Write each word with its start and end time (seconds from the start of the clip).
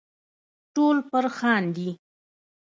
ټول 0.75 0.97
پر 1.09 1.25
خاندي. 1.37 1.89